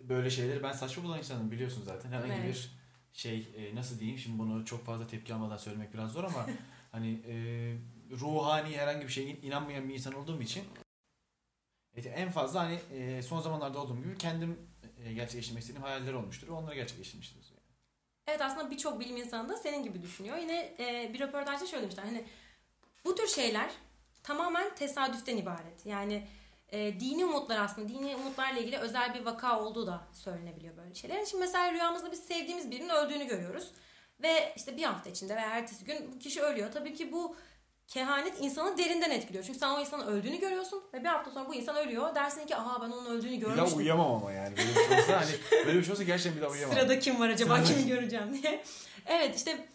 [0.00, 2.12] böyle şeyleri ben saçma bulan insanım biliyorsun zaten.
[2.12, 2.48] Herhangi Evet.
[2.48, 2.70] bir
[3.14, 6.46] şey e, nasıl diyeyim şimdi bunu çok fazla tepki almadan söylemek biraz zor ama
[6.92, 7.34] hani e,
[8.10, 10.64] ruhani herhangi bir şeye in- inanmayan bir insan olduğum için
[11.94, 14.58] evet, en fazla hani e, son zamanlarda olduğum gibi kendim
[15.04, 16.48] e, gerçekleştirmek istediğim hayaller olmuştur.
[16.48, 17.50] Onları gerçekleştirmiştir.
[17.50, 17.60] Yani.
[18.26, 20.36] Evet aslında birçok bilim insanı da senin gibi düşünüyor.
[20.36, 22.04] Yine e, bir röportajda şöyle demişler.
[22.04, 22.24] Hani
[23.04, 23.70] bu tür şeyler
[24.22, 25.86] tamamen tesadüften ibaret.
[25.86, 26.28] Yani
[26.72, 31.24] e, dini umutlar aslında dini umutlarla ilgili özel bir vaka olduğu da söylenebiliyor böyle şeyler.
[31.24, 33.70] Şimdi mesela rüyamızda biz sevdiğimiz birinin öldüğünü görüyoruz.
[34.22, 36.72] Ve işte bir hafta içinde veya ertesi gün bu kişi ölüyor.
[36.72, 37.36] Tabii ki bu
[37.88, 39.44] kehanet insanı derinden etkiliyor.
[39.44, 42.14] Çünkü sen o insanın öldüğünü görüyorsun ve bir hafta sonra bu insan ölüyor.
[42.14, 43.78] Dersin ki aha ben onun öldüğünü Bir daha görmüştüm.
[43.78, 44.56] uyuyamam ama yani.
[44.56, 46.76] Böyle bir şey olsa, hani, böyle bir şey olsa gerçekten bir daha uyuyamam.
[46.76, 47.88] Sırada kim var acaba Sırada kimi kim?
[47.88, 48.64] göreceğim diye.
[49.06, 49.68] Evet işte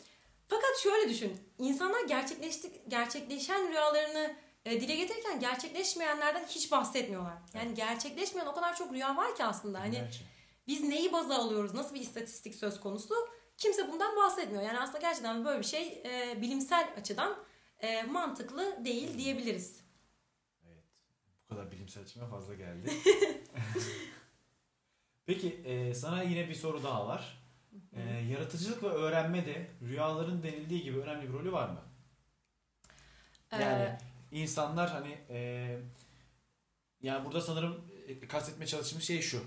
[0.48, 1.38] fakat şöyle düşün.
[1.60, 4.36] İnsanlar gerçekleşti, gerçekleşen rüyalarını
[4.70, 7.38] e, dile getirirken gerçekleşmeyenlerden hiç bahsetmiyorlar.
[7.54, 9.80] Yani gerçekleşmeyen o kadar çok rüya var ki aslında.
[9.80, 10.24] Hani Gerçi.
[10.68, 11.74] biz neyi baza alıyoruz?
[11.74, 13.14] Nasıl bir istatistik söz konusu?
[13.58, 14.64] Kimse bundan bahsetmiyor.
[14.64, 17.38] Yani aslında gerçekten böyle bir şey e, bilimsel açıdan
[17.80, 19.80] e, mantıklı değil diyebiliriz.
[20.68, 20.84] Evet.
[21.44, 22.92] Bu kadar bilimsel açıma fazla geldi.
[25.26, 27.44] Peki e, sana yine bir soru daha var.
[27.94, 31.82] E, yaratıcılık ve öğrenmede rüyaların denildiği gibi önemli bir rolü var mı?
[33.52, 33.98] Yani Ee,
[34.32, 35.70] insanlar hani e,
[37.02, 39.42] yani burada sanırım e, kastetmeye çalıştığımız şey şu.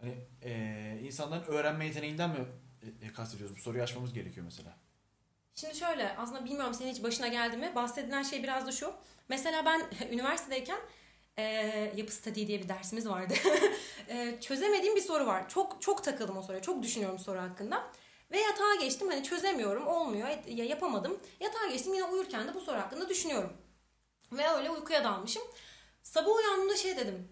[0.00, 2.46] Hani e, insanların öğrenme yeteneğinden mi
[2.82, 3.56] e, e, kastediyoruz?
[3.56, 4.76] Bu soruyu açmamız gerekiyor mesela.
[5.54, 7.72] Şimdi şöyle aslında bilmiyorum senin hiç başına geldi mi?
[7.74, 8.94] Bahsedilen şey biraz da şu.
[9.28, 9.82] Mesela ben
[10.12, 10.78] üniversitedeyken
[11.38, 11.42] e,
[11.96, 13.34] yapı statiği diye bir dersimiz vardı.
[14.08, 15.48] e, çözemediğim bir soru var.
[15.48, 16.62] Çok çok takıldım o soruya.
[16.62, 17.90] Çok düşünüyorum soru hakkında.
[18.30, 21.20] Ve yatağa geçtim hani çözemiyorum olmuyor ya yapamadım.
[21.40, 23.52] Yatağa geçtim yine uyurken de bu soru hakkında düşünüyorum.
[24.38, 25.42] Ve öyle uykuya dalmışım.
[26.02, 27.28] Sabah uyandığımda şey dedim.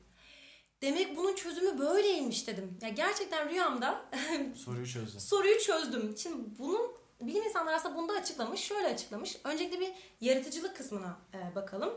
[0.83, 2.79] Demek bunun çözümü böyleymiş dedim.
[2.83, 4.05] Ya gerçekten rüyamda
[4.65, 5.21] Soruyu çözdüm.
[5.21, 6.15] soruyu çözdüm.
[6.19, 8.61] Şimdi bunun bilim insanları aslında bunu da açıklamış.
[8.61, 9.37] Şöyle açıklamış.
[9.45, 11.95] Öncelikle bir yaratıcılık kısmına e, bakalım.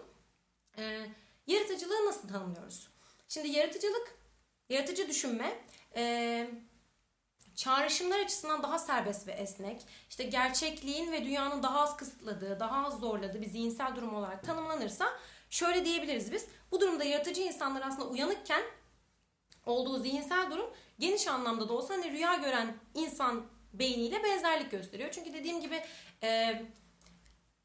[0.77, 1.05] E,
[1.47, 2.87] yaratıcılığı nasıl tanımlıyoruz?
[3.29, 4.15] Şimdi yaratıcılık,
[4.69, 5.59] yaratıcı düşünme,
[5.95, 6.49] e,
[7.55, 12.99] çağrışımlar açısından daha serbest ve esnek, işte gerçekliğin ve dünyanın daha az kısıtladığı, daha az
[12.99, 15.05] zorladığı bir zihinsel durum olarak tanımlanırsa
[15.49, 16.47] şöyle diyebiliriz biz.
[16.71, 18.61] Bu durumda yaratıcı insanlar aslında uyanıkken
[19.65, 25.09] olduğu zihinsel durum geniş anlamda da olsa hani rüya gören insan beyniyle benzerlik gösteriyor.
[25.11, 25.83] Çünkü dediğim gibi
[26.23, 26.61] e,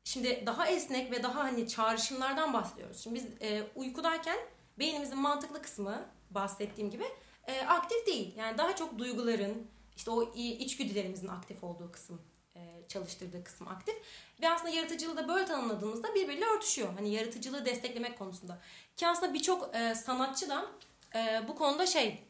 [0.05, 3.03] şimdi daha esnek ve daha hani çağrışımlardan bahsediyoruz.
[3.03, 4.38] Şimdi biz e, uykudayken
[4.79, 7.05] beynimizin mantıklı kısmı bahsettiğim gibi
[7.46, 8.37] e, aktif değil.
[8.37, 12.22] Yani daha çok duyguların işte o içgüdülerimizin aktif olduğu kısım
[12.57, 13.94] e, çalıştırdığı kısım aktif.
[14.42, 16.94] Ve aslında yaratıcılığı da böyle tanımladığımızda birbiriyle örtüşüyor.
[16.94, 18.59] Hani yaratıcılığı desteklemek konusunda.
[18.96, 20.66] Ki aslında birçok e, sanatçı da
[21.14, 22.24] e, bu konuda şey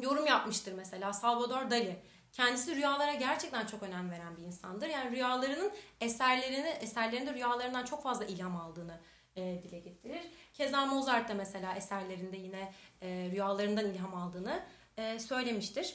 [0.00, 1.96] yorum yapmıştır mesela Salvador Dali.
[2.32, 4.86] Kendisi rüyalara gerçekten çok önem veren bir insandır.
[4.86, 9.00] Yani rüyalarının eserlerini, eserlerinde rüyalarından çok fazla ilham aldığını
[9.36, 10.22] e, dile getirir.
[10.52, 12.72] Keza Mozart da mesela eserlerinde yine
[13.02, 14.62] e, rüyalarından ilham aldığını
[14.96, 15.94] e, söylemiştir.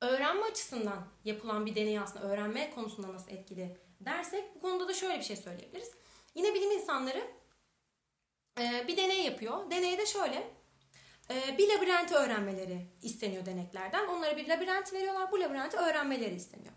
[0.00, 5.18] Öğrenme açısından yapılan bir deney aslında öğrenme konusunda nasıl etkili dersek bu konuda da şöyle
[5.18, 5.90] bir şey söyleyebiliriz.
[6.34, 7.30] Yine bilim insanları
[8.60, 9.70] e, bir deney yapıyor.
[9.70, 10.50] Deneyde şöyle
[11.30, 14.08] e, bir labirenti öğrenmeleri isteniyor deneklerden.
[14.08, 15.32] Onlara bir labirent veriyorlar.
[15.32, 16.74] Bu labirenti öğrenmeleri isteniyor.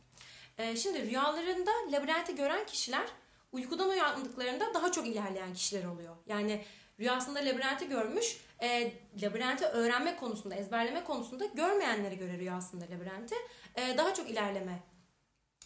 [0.58, 3.08] E, şimdi rüyalarında labirenti gören kişiler
[3.52, 6.16] uykudan uyandıklarında daha çok ilerleyen kişiler oluyor.
[6.28, 6.66] Yani
[7.00, 13.36] rüyasında labirenti görmüş, e, labirenti öğrenme konusunda, ezberleme konusunda görmeyenlere göre rüyasında labirenti
[13.76, 14.80] e, daha çok ilerleme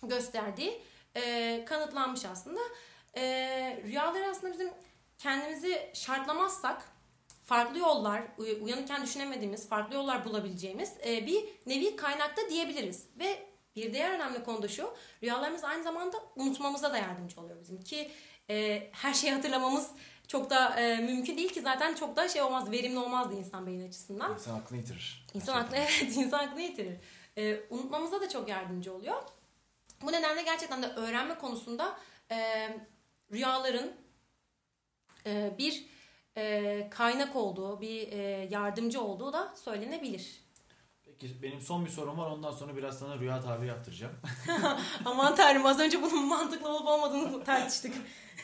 [0.04, 0.82] gösterdiği
[1.16, 2.60] e, kanıtlanmış aslında.
[3.18, 3.24] E,
[3.86, 4.70] rüyaları aslında bizim
[5.18, 6.92] kendimizi şartlamazsak
[7.46, 13.06] farklı yollar, uy- uyanırken düşünemediğimiz farklı yollar bulabileceğimiz e, bir nevi kaynakta diyebiliriz.
[13.20, 17.82] Ve bir diğer önemli konu da şu, rüyalarımız aynı zamanda unutmamıza da yardımcı oluyor bizim
[17.82, 18.12] ki
[18.50, 19.92] e, her şeyi hatırlamamız
[20.28, 23.88] çok da e, mümkün değil ki zaten çok da şey olmaz, verimli olmazdı insan beyin
[23.88, 24.34] açısından.
[24.34, 25.26] İnsan aklını yitirir.
[25.34, 26.98] İnsan aklı evet insan aklını yitirir.
[27.38, 29.24] Ee, unutmamıza da çok yardımcı oluyor.
[30.02, 32.00] Bu nedenle gerçekten de öğrenme konusunda
[32.32, 32.70] e,
[33.32, 33.94] rüyaların
[35.26, 35.86] e, bir
[36.38, 40.42] e, kaynak olduğu, bir e, yardımcı olduğu da söylenebilir.
[41.06, 42.32] Peki benim son bir sorum var.
[42.32, 44.14] Ondan sonra biraz sana rüya tabiri yaptıracağım.
[45.06, 47.94] Aman tanrım az önce bunun mantıklı olup olmadığını tartıştık.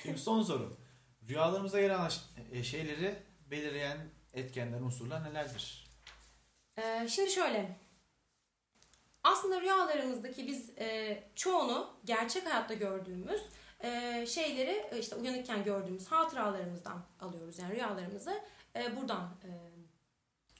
[0.03, 0.82] Şimdi son soru.
[1.29, 2.11] Rüyalarımıza gelen
[2.51, 3.15] e, şeyleri
[3.51, 3.97] belirleyen
[4.33, 5.89] etkenler, unsurlar nelerdir?
[6.77, 7.77] Ee, şimdi şöyle.
[9.23, 13.41] Aslında rüyalarımızdaki biz e, çoğunu gerçek hayatta gördüğümüz
[13.83, 17.59] e, şeyleri e, işte uyanıkken gördüğümüz hatıralarımızdan alıyoruz.
[17.59, 18.41] Yani rüyalarımızı
[18.75, 19.49] e, buradan e,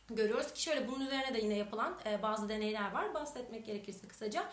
[0.10, 3.13] görüyoruz ki şöyle bunun üzerine de yine yapılan e, bazı deneyler var.
[3.13, 4.49] Bahsetmek gerekirse kısaca.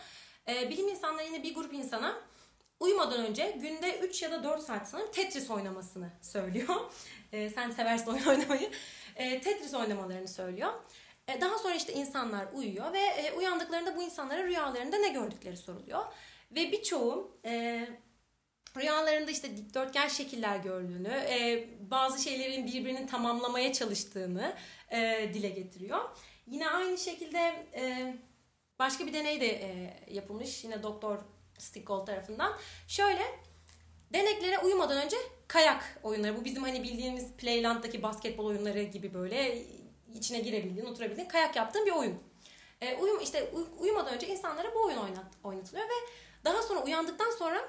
[0.47, 2.21] E, bilim insanları yine bir grup insana
[2.81, 6.75] uyumadan önce günde 3 ya da 4 saat sanırım Tetris oynamasını söylüyor.
[7.33, 8.71] E, sen seversin oyun oynamayı.
[9.15, 10.73] E, Tetris oynamalarını söylüyor.
[11.27, 16.05] E, Daha sonra işte insanlar uyuyor ve e, uyandıklarında bu insanlara rüyalarında ne gördükleri soruluyor.
[16.51, 17.87] Ve birçoğu e,
[18.77, 24.55] rüyalarında işte dikdörtgen şekiller gördüğünü, e, bazı şeylerin birbirini tamamlamaya çalıştığını
[24.89, 25.99] e, dile getiriyor.
[26.47, 28.13] Yine aynı şekilde e,
[28.79, 31.17] başka bir deney de e, yapılmış yine Doktor
[31.61, 32.57] Stickgold tarafından.
[32.87, 33.23] Şöyle
[34.13, 36.37] deneklere uyumadan önce kayak oyunları.
[36.37, 39.65] Bu bizim hani bildiğimiz Playland'daki basketbol oyunları gibi böyle
[40.13, 42.19] içine girebildiğin, oturabildiğin kayak yaptığın bir oyun.
[42.81, 45.93] E, uyum işte uy- uyumadan önce insanlara bu oyun oynat, oynatılıyor ve
[46.45, 47.61] daha sonra uyandıktan sonra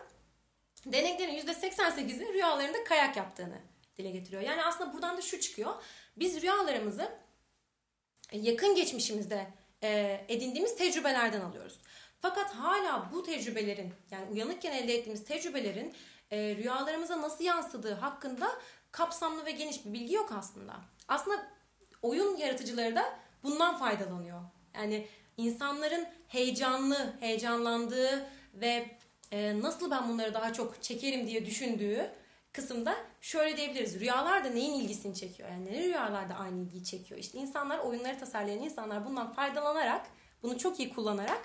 [0.87, 3.59] deneklerin %88'i rüyalarında kayak yaptığını
[3.99, 4.43] dile getiriyor.
[4.43, 5.75] Yani aslında buradan da şu çıkıyor.
[6.17, 7.13] Biz rüyalarımızı
[8.33, 9.47] yakın geçmişimizde
[9.83, 11.81] e, edindiğimiz tecrübelerden alıyoruz.
[12.23, 15.95] Fakat hala bu tecrübelerin yani uyanıkken elde ettiğimiz tecrübelerin
[16.31, 18.53] e, rüyalarımıza nasıl yansıdığı hakkında
[18.93, 20.75] kapsamlı ve geniş bir bilgi yok aslında.
[21.09, 21.47] Aslında
[22.03, 24.41] oyun yaratıcıları da bundan faydalanıyor.
[24.75, 25.07] Yani
[25.37, 28.97] insanların heyecanlı, heyecanlandığı ve
[29.31, 32.11] e, nasıl ben bunları daha çok çekerim diye düşündüğü
[32.53, 34.01] kısımda şöyle diyebiliriz.
[34.01, 35.49] Rüyalar da neyin ilgisini çekiyor?
[35.49, 37.21] Yani ne rüyalar da aynı ilgiyi çekiyor?
[37.21, 40.07] İşte insanlar, oyunları tasarlayan insanlar bundan faydalanarak,
[40.43, 41.43] bunu çok iyi kullanarak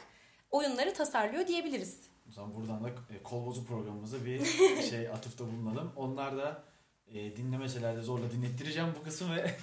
[0.52, 2.02] oyunları tasarlıyor diyebiliriz.
[2.30, 4.46] O zaman buradan da e, kol bozuk programımıza bir
[4.90, 5.92] şey atıfta bulunalım.
[5.96, 6.64] Onlar da
[7.08, 9.56] e, dinlemeseler de zorla dinlettireceğim bu kısmı ve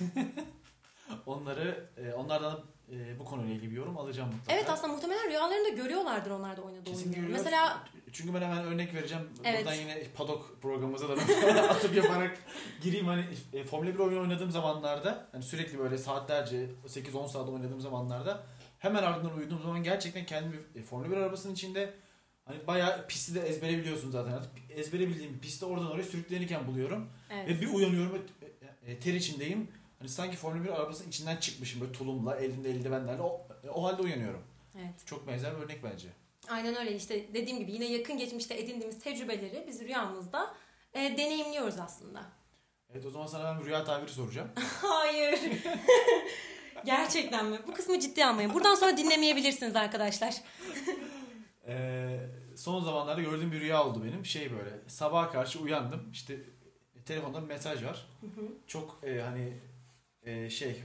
[1.26, 2.60] onları e, onlardan
[2.92, 4.52] e, bu konuyla ilgili bir yorum alacağım mutlaka.
[4.52, 7.20] Evet aslında muhtemelen rüyalarında görüyorlardır onlar da oynadığı Kesin oyunları.
[7.20, 7.38] görüyor.
[7.38, 9.28] Mesela çünkü ben hemen örnek vereceğim.
[9.44, 9.60] Evet.
[9.60, 11.12] Buradan yine Padok programımıza da
[11.70, 12.38] atıp yaparak
[12.82, 17.80] gireyim hani e, Formula 1 oyunu oynadığım zamanlarda hani sürekli böyle saatlerce 8-10 saat oynadığım
[17.80, 18.42] zamanlarda
[18.84, 21.94] hemen ardından uyuduğum zaman gerçekten kendimi e, Formula 1 arabasının içinde
[22.44, 27.08] hani bayağı pisti de ezbere biliyorsun zaten artık ezbere bildiğim pisti oradan oraya sürüklenirken buluyorum
[27.30, 27.48] evet.
[27.48, 28.22] ve bir uyanıyorum
[28.86, 29.68] e, e, ter içindeyim.
[29.98, 34.02] Hani sanki Formula 1 arabasının içinden çıkmışım böyle tulumla, elimde eldivenlerle o, e, o halde
[34.02, 34.42] uyanıyorum.
[34.76, 35.06] evet.
[35.06, 36.08] Çok benzer bir örnek bence.
[36.48, 40.54] Aynen öyle işte dediğim gibi yine yakın geçmişte edindiğimiz tecrübeleri biz rüyamızda
[40.94, 42.22] e, deneyimliyoruz aslında.
[42.92, 44.48] Evet o zaman sana ben bir rüya tabiri soracağım.
[44.82, 45.38] Hayır.
[46.86, 47.58] Gerçekten mi?
[47.66, 48.54] Bu kısmı ciddi almayın.
[48.54, 50.34] Buradan sonra dinlemeyebilirsiniz arkadaşlar.
[51.66, 52.20] Ee,
[52.56, 54.26] son zamanlarda gördüğüm bir rüya oldu benim.
[54.26, 56.10] Şey böyle sabaha karşı uyandım.
[56.12, 56.40] İşte
[57.06, 58.06] telefonda bir mesaj var.
[58.66, 59.52] Çok e, hani
[60.22, 60.78] e, şey e,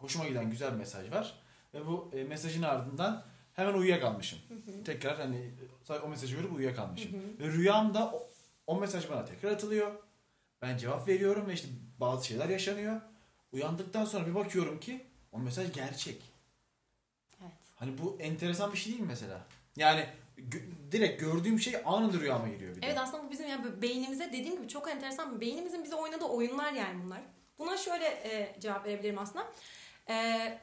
[0.00, 1.34] hoşuma giden güzel bir mesaj var.
[1.74, 4.38] Ve bu e, mesajın ardından hemen uyuyakalmışım.
[4.84, 5.50] Tekrar hani
[6.04, 7.10] o mesajı görüp uyuyakalmışım.
[7.40, 8.28] Ve rüyamda o,
[8.66, 9.90] o mesaj bana tekrar atılıyor.
[10.62, 11.68] Ben cevap veriyorum ve işte
[12.00, 13.00] bazı şeyler yaşanıyor.
[13.52, 16.22] Uyandıktan sonra bir bakıyorum ki o mesaj gerçek.
[17.42, 17.52] Evet.
[17.76, 19.46] Hani bu enteresan bir şey değil mi mesela?
[19.76, 20.06] Yani
[20.38, 22.86] gö- direkt gördüğüm şey anında rüyama giriyor bir de.
[22.86, 25.40] Evet aslında bu bizim yani beynimize dediğim gibi çok enteresan.
[25.40, 27.20] Beynimizin bize oynadığı oyunlar yani bunlar.
[27.58, 29.52] Buna şöyle e, cevap verebilirim aslında.
[30.08, 30.58] E,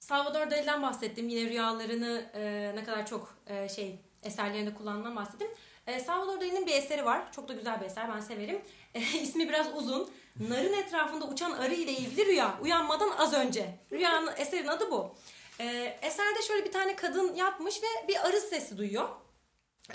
[0.00, 1.28] Salvador Dali'den bahsettim.
[1.28, 5.48] Yine rüyalarını e, ne kadar çok e, şey eserlerinde kullandığından bahsettim.
[5.86, 7.32] E, Salvador Dali'nin bir eseri var.
[7.32, 8.14] Çok da güzel bir eser.
[8.14, 8.62] Ben severim.
[8.94, 10.10] E, ismi biraz uzun.
[10.40, 12.58] Narın etrafında uçan arı ile ilgili rüya.
[12.62, 13.78] Uyanmadan az önce.
[13.92, 15.14] Rüyanın eserin adı bu.
[15.60, 15.64] E,
[16.02, 19.08] eserde şöyle bir tane kadın yapmış ve bir arı sesi duyuyor.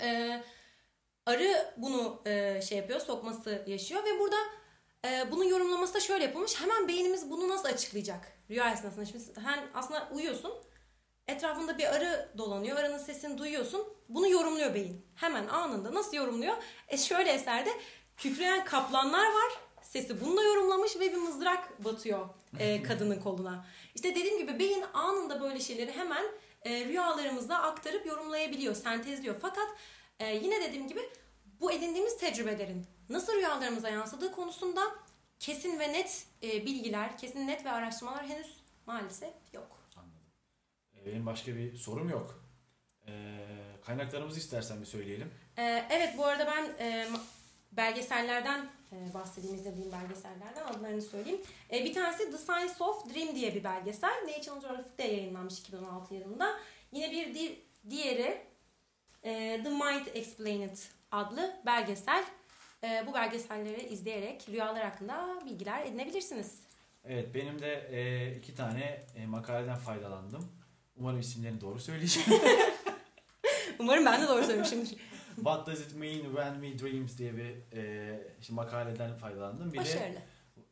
[0.00, 0.40] E,
[1.26, 4.36] arı bunu e, şey yapıyor, sokması yaşıyor ve burada
[5.06, 6.60] e, bunun yorumlaması da şöyle yapılmış.
[6.60, 9.04] Hemen beynimiz bunu nasıl açıklayacak rüya esnasında?
[9.04, 10.52] Şimdi sen aslında uyuyorsun.
[11.28, 12.76] Etrafında bir arı dolanıyor.
[12.76, 13.88] Arının sesini duyuyorsun.
[14.08, 15.06] Bunu yorumluyor beyin.
[15.14, 15.94] Hemen anında.
[15.94, 16.56] Nasıl yorumluyor?
[16.88, 17.70] E şöyle eserde
[18.16, 19.52] kükreyen kaplanlar var.
[19.92, 22.28] Sesi bununla yorumlamış ve bir mızrak batıyor
[22.58, 23.66] e, kadının koluna.
[23.94, 26.24] İşte dediğim gibi beyin anında böyle şeyleri hemen
[26.62, 29.36] e, rüyalarımızda aktarıp yorumlayabiliyor, sentezliyor.
[29.42, 29.68] Fakat
[30.18, 31.00] e, yine dediğim gibi
[31.60, 34.82] bu edindiğimiz tecrübelerin nasıl rüyalarımıza yansıdığı konusunda
[35.38, 39.78] kesin ve net e, bilgiler, kesin net ve araştırmalar henüz maalesef yok.
[39.96, 40.20] Anladım.
[40.96, 42.44] E, Benim başka bir sorum yok.
[43.08, 43.12] E,
[43.84, 45.34] kaynaklarımızı istersen bir söyleyelim.
[45.58, 47.08] Ee, evet bu arada ben e,
[47.72, 51.40] belgesellerden e, bahsedeyim, izlediğim belgesellerden adlarını söyleyeyim.
[51.72, 54.24] E, bir tanesi The Science of Dream diye bir belgesel.
[54.24, 56.58] National Geographic'te yayınlanmış 2016 yılında.
[56.92, 58.40] Yine bir di- diğeri
[59.22, 60.76] e, The Mind Explained
[61.10, 62.24] adlı belgesel.
[62.84, 66.58] E, bu belgeselleri izleyerek rüyalar hakkında bilgiler edinebilirsiniz.
[67.04, 70.52] Evet benim de e, iki tane e, makaleden faydalandım.
[70.96, 72.28] Umarım isimlerini doğru söyleyeceğim.
[73.78, 74.96] Umarım ben de doğru söylemişimdir.
[75.34, 79.72] What does it mean when we dreams diye bir e, işte makaleden faydalandım.
[79.72, 80.18] Bir de Başarılı.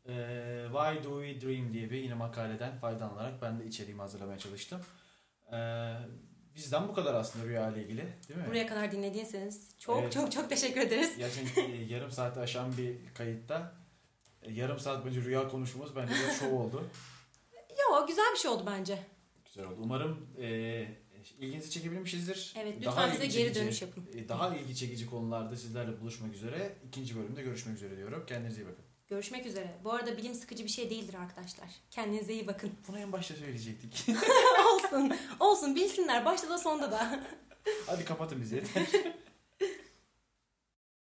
[0.08, 4.80] e, Why do we dream diye bir yine makaleden faydalanarak ben de içeriğimi hazırlamaya çalıştım.
[5.52, 5.56] E,
[6.56, 8.46] bizden bu kadar aslında rüya ile ilgili değil mi?
[8.48, 10.12] Buraya kadar dinlediyseniz çok Evet.
[10.12, 11.18] çok çok teşekkür ederiz.
[11.18, 13.72] Gerçekten yarım saati aşan bir kayıtta
[14.42, 16.84] e, yarım saat boyunca rüya konuşmamız bence bir şov oldu.
[17.70, 18.98] Yo güzel bir şey oldu bence.
[19.44, 19.76] Güzel oldu.
[19.84, 20.46] Umarım e,
[21.38, 22.52] ilginizi çekebilmişizdir.
[22.56, 24.04] Evet Daha lütfen bize ilgi geri çekici- dönüş yapın.
[24.14, 26.76] e, Daha ilgi çekici konularda sizlerle buluşmak üzere.
[26.88, 28.24] İkinci bölümde görüşmek üzere diyorum.
[28.26, 28.84] Kendinize iyi bakın.
[29.08, 29.74] Görüşmek üzere.
[29.84, 31.68] Bu arada bilim sıkıcı bir şey değildir arkadaşlar.
[31.90, 32.70] Kendinize iyi bakın.
[32.88, 34.06] Bunu en başta söyleyecektik.
[34.74, 35.12] olsun.
[35.40, 36.24] Olsun bilsinler.
[36.24, 37.24] Başta da sonda da.
[37.86, 38.86] Hadi kapatın bizi yeter.